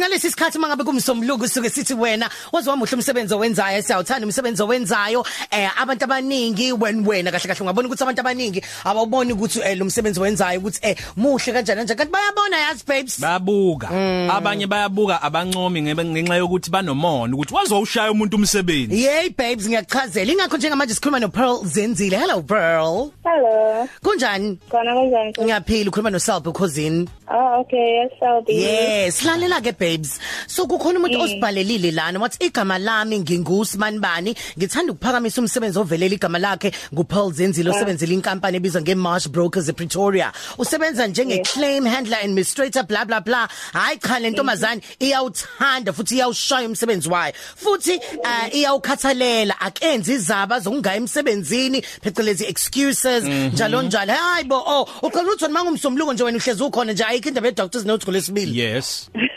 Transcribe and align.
ngalesi 0.00 0.30
sikhathi 0.30 0.58
mangabe 0.58 0.84
kumsomluko 0.84 1.48
suke 1.48 1.70
sithi 1.70 1.94
wena 1.94 2.30
waziwa 2.52 2.76
muhle 2.76 2.94
umsebenzi 2.94 3.34
owenzayo 3.34 3.82
siyawuthanda 3.82 4.26
umsebenzi 4.26 4.62
owenzayo 4.62 5.24
eh 5.50 5.70
abantu 5.80 6.04
abaningi 6.04 6.72
when 6.72 7.06
wena 7.06 7.30
kahle 7.30 7.48
kahle 7.48 7.60
ungabona 7.60 7.88
ukuthi 7.88 8.02
abantu 8.02 8.20
abaningi 8.20 8.62
abawuboni 8.84 9.32
ukuthi 9.32 9.60
eh 9.64 9.78
lo 9.78 9.84
msebenzi 9.84 10.20
owenzayo 10.20 10.60
ukuthi 10.60 10.80
eh 10.82 10.96
muhle 11.16 11.52
kanjani 11.52 11.80
kanjani. 11.86 11.98
Kanti 11.98 12.12
bayabona 12.12 12.58
yazi 12.58 12.84
babes. 12.86 13.20
Bayabuka. 13.20 13.88
Abanye 14.30 14.66
bayabuka 14.66 15.22
abancomi 15.22 15.82
ngenxa 15.82 16.36
yokuthi 16.36 16.70
banomono 16.70 17.36
ukuthi 17.36 17.54
wazowushaya 17.54 18.12
umuntu 18.12 18.36
umsebenzi. 18.36 19.02
Yey 19.02 19.30
babes 19.30 19.68
ngiyachazela 19.68 20.32
ingakho 20.32 20.56
njengamanje 20.56 20.94
sikhuluma 20.94 21.20
no 21.20 21.28
Pearl 21.28 21.64
Zenzile. 21.64 22.16
Hello 22.16 22.42
Pearl. 22.42 23.10
Hello. 23.24 23.88
kunjani? 24.02 24.58
Khona 24.70 24.94
kanjani? 24.94 25.32
ngiyaphila 25.40 25.90
ukhuluma 25.90 26.10
no 26.10 26.18
Selby 26.18 26.52
cousin 26.52 27.08
Oh, 27.32 27.60
okay. 27.60 28.02
Yes, 28.02 28.18
I'll 28.22 28.42
be. 28.42 28.54
Yes, 28.54 29.22
lalela 29.22 29.62
ke 29.62 29.70
babes. 29.90 30.18
So 30.46 30.66
kukhona 30.66 30.98
umuntu 30.98 31.18
Mm. 31.18 31.24
osibhalelile 31.24 31.90
lana 31.90 32.18
wathi 32.20 32.38
igama 32.46 32.78
lami 32.78 33.18
ngingusman 33.20 34.00
bani, 34.00 34.34
ngithanda 34.58 34.92
ukuphakamisa 34.92 35.40
umsebenzi 35.40 35.78
ovelela 35.78 36.14
igama 36.14 36.38
lakhe 36.38 36.72
nguPaul 36.94 37.32
Zenzile 37.32 37.70
osebenzela 37.70 38.12
inkampani 38.12 38.56
ebizwa 38.56 38.80
ngeMarsh 38.82 39.28
Brokers 39.28 39.68
ePretoria. 39.68 40.32
Usebenza 40.58 41.06
njenge 41.06 41.42
claim 41.44 41.84
handler 41.86 42.18
administrator 42.22 42.82
blah 42.82 43.04
blah 43.04 43.20
blah. 43.20 43.48
Hayi 43.72 43.98
cha 43.98 44.18
le 44.18 44.30
ntombazane 44.30 44.80
iyawuthanda 45.00 45.92
futhi 45.92 46.14
iyawushaya 46.16 46.68
umsebenzi 46.68 47.08
wayo. 47.08 47.32
Futhi 47.56 47.96
uh, 47.96 48.54
iyawukhathalela 48.54 49.54
akenzi 49.60 50.12
izaba 50.14 50.60
zokungaya 50.60 50.96
emsebenzini 50.96 51.82
phecelezi 52.02 52.44
excuses 52.44 53.24
njalo 53.24 53.82
njalo. 53.82 54.12
Hayibo 54.12 54.56
oh 54.66 54.88
uqala 55.02 55.32
uthi 55.32 55.48
mangumsomluko 55.48 56.12
nje 56.12 56.24
wena 56.24 56.38
uhlezi 56.38 56.62
ukhona 56.62 56.92
nje 56.92 57.04
ayikho 57.04 57.28
indaba 57.28 57.48
ye-doctors 57.48 57.84
note 57.84 58.10
lesibili 58.10 58.58
yes 58.60 59.10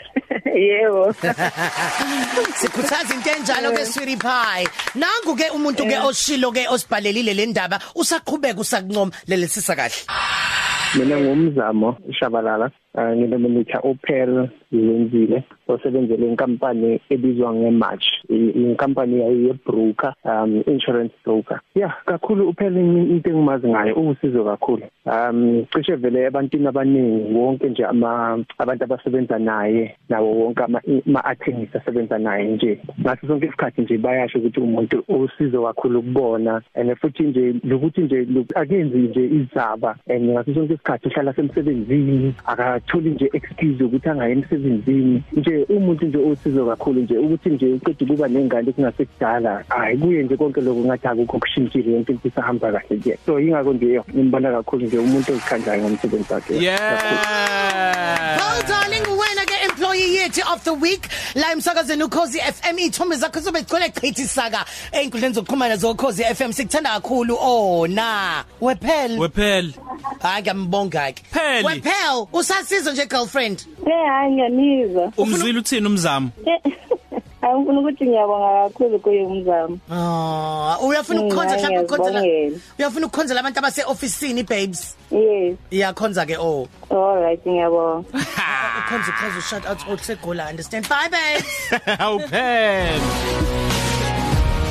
Yebo. 0.54 1.12
sikhuthaza 2.60 3.14
into 3.14 3.30
enjalo 3.30 3.72
ke 3.74 3.84
sweetie 3.86 4.16
pie 4.16 4.66
nangu 4.94 5.34
ke 5.36 5.50
umuntu 5.50 5.82
ke 5.84 5.98
oshilo 6.06 6.52
ke 6.52 6.68
osibhalelile 6.68 7.34
le 7.34 7.46
ndaba 7.46 7.80
usaqhubeka 7.94 8.60
usakuncoma 8.60 9.12
lelesisa 9.26 9.74
kahle. 9.74 9.98
Mina 10.94 11.20
ngumzamo 11.20 11.96
shabalala 12.10 12.70
uh, 12.94 13.02
nginominator 13.16 13.80
opel 13.86 14.48
yenzile 14.72 15.44
osebenzele 15.68 16.26
inkampani 16.28 17.00
ebizwa 17.10 17.54
ngematch. 17.54 18.04
I- 18.28 18.50
inkampani 18.50 19.46
yebroker 19.46 20.14
um 20.24 20.62
insurance 20.66 21.14
broker. 21.24 21.60
Yeah 21.74 21.94
kakhulu 22.06 22.48
uphela 22.48 22.80
into 22.80 23.30
engimazi 23.30 23.68
ngayo 23.68 23.94
uwusizo 23.94 24.44
kakhulu. 24.44 24.82
Um 25.06 25.64
cishe 25.72 25.94
vele 25.96 26.24
ebantwini 26.24 26.66
abaningi 26.66 27.34
wonke 27.34 27.68
nje 27.68 27.84
ama 27.84 28.44
abantu 28.58 28.84
abasebenza 28.84 29.38
naye 29.38 29.96
nawo 30.08 30.34
wonke 30.40 30.62
ama 30.64 30.80
ama 31.06 31.24
attorneys 31.24 31.76
asebenza 31.76 32.18
naye 32.18 32.44
nje. 32.48 32.80
Ngaso 33.00 33.26
sonke 33.26 33.46
isikhathi 33.46 33.82
nje 33.82 33.98
bayasho 33.98 34.38
ukuthi 34.38 34.60
umuntu 34.60 35.04
usizo 35.08 35.62
kakhulu 35.62 36.02
kubona 36.02 36.62
and 36.74 36.96
futhi 36.96 37.22
nje 37.22 37.54
lokuthi 37.64 38.00
nje 38.00 38.24
lo- 38.24 38.44
akenzi 38.54 38.98
nje 38.98 39.24
izaba 39.26 39.96
and 40.08 40.30
ngaso 40.30 40.54
sonke 40.54 40.76
isikhathi 40.84 41.08
uhlala 41.08 41.32
semsebenzini 41.32 42.34
akatholi 42.46 43.10
nje 43.10 43.30
excuse 43.32 43.84
ukuthi 43.84 44.08
angayi 44.08 44.32
emsebenzini. 44.32 45.22
Nje 45.32 45.66
umuntu 45.68 46.06
nje 46.06 46.18
osizo 46.18 46.66
kakhulu 46.66 47.00
nje 47.00 47.18
ukuthi 47.18 47.50
nje 47.50 47.72
uqeda 47.72 48.04
ukuba 48.04 48.28
nengane 48.28 48.72
kungasekudala 48.72 49.64
hayi 49.68 49.98
kuye 49.98 50.22
nje 50.22 50.36
konke 50.36 50.60
lokho 50.60 50.84
ngathi 50.84 51.08
akukho 51.08 51.38
kushintshile 51.38 51.92
yonke 51.92 52.12
into 52.12 52.28
isahamba 52.28 52.72
kahle 52.72 52.96
nje 52.96 53.18
so 53.26 53.40
ingakho 53.40 53.72
nje 53.72 54.00
ngimbona 54.14 54.52
kakhulu 54.52 54.86
nje 54.86 54.98
umuntu 54.98 55.32
ozikhanjayo 55.32 55.82
ngomsebenzi 55.82 56.32
wakhe. 56.32 56.64
Yeah 56.64 58.63
employee 60.24 60.42
yethu 60.42 60.52
of 60.52 60.64
the 60.64 60.74
week. 60.74 61.08
La 61.34 61.52
emsakazweni 61.52 62.02
ukhozi 62.02 62.38
FM 62.38 62.78
ithombe 62.78 63.16
zakho 63.16 63.40
sobe 63.40 63.62
gcwele 63.62 63.88
chithisaka 63.90 64.64
einkundleni 64.92 65.34
zokuxhumana 65.34 65.76
zokhozi 65.76 66.24
FM 66.24 66.52
sikuthanda 66.52 66.90
kakhulu 67.00 67.36
oh 67.40 67.86
na 67.86 68.44
wephel. 68.60 69.18
Wephela 69.18 69.72
hayi 70.22 70.42
ngiyambonga 70.42 71.12
ke. 71.12 71.22
Pheli. 71.32 71.66
wephel 71.66 72.26
usasizo 72.32 72.92
nje 72.92 73.06
girlfriend? 73.06 73.66
Eh, 73.86 74.08
hayi 74.08 74.32
ngiyanizwa. 74.32 75.12
umzwile 75.16 75.58
uthini 75.58 75.86
umzamo? 75.86 76.30
Angifuna 77.44 77.80
ukuthi 77.80 78.04
ngiyabonga 78.06 78.48
kakhulu 78.68 78.98
kuye 78.98 79.22
umzamo. 79.26 79.78
ah 79.90 80.78
uyafuna 80.80 81.20
ukukhonza 81.20 81.54
Mm, 81.56 81.60
mhlawumbe 81.60 81.84
ukhonzela 81.84 82.20
ngiyazibongela. 82.20 82.60
uyafuna 82.78 83.06
ukukhonzela 83.06 83.40
abantu 83.40 83.58
abase 83.58 83.82
officeini 83.84 84.42
babes 84.42 84.96
Yes. 85.10 85.56
iyakhonza 85.70 86.26
ke 86.26 86.36
oh 86.40 86.66
All 86.90 87.20
right, 87.20 87.40
ngiyabonga. 87.46 88.08
ukhonza 88.80 89.08
ukhoza 89.12 89.40
shout 89.48 89.66
out 89.68 89.78
oTsegola 89.92 90.48
understand 90.50 90.88
bye 90.88 91.08
babes 91.12 91.44
awuphela 92.00 93.00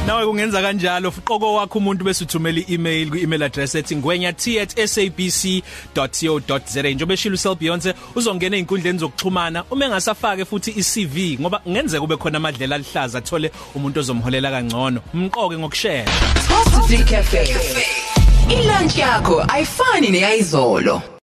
nawe 0.08 0.26
kungenza 0.26 0.62
kanjalo. 0.62 1.12
Fuqoko 1.12 1.54
wakho 1.54 1.80
umuntu 1.80 2.06
bese 2.06 2.24
uthumela 2.24 2.60
i-email 2.60 3.10
ku-email 3.10 3.44
address 3.44 3.76
ethi 3.76 3.96
ngwenya@sabc.co.za 3.96 6.90
njobe 6.90 7.18
shilo 7.18 7.38
sel 7.38 7.56
Beyonce 7.56 7.94
uzongena 8.16 8.58
einkundleni 8.58 9.00
zokuxhumana. 9.00 9.64
Uma 9.72 9.86
engasafake 9.86 10.46
futhi 10.46 10.72
i-CV 10.72 11.40
ngoba 11.40 11.62
ngenzeka 11.68 12.02
kube 12.02 12.18
khona 12.18 12.38
amadlela 12.38 12.76
alihlaza 12.76 13.18
athole 13.18 13.52
umuntu 13.76 14.00
ozomholela 14.00 14.52
kangcono. 14.52 15.02
Umqoke 15.14 15.58
ngokushare 15.58 16.06
Positive 16.48 17.04
Cafe. 17.04 17.56
Ilunch 18.50 18.98
yakho 18.98 19.46
ayifani 19.48 20.10
neyizolo. 20.10 21.04